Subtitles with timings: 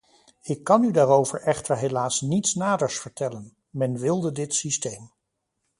[0.41, 5.11] Ik kan u daarover echter helaas niets naders vertellen; men wilde dit systeem.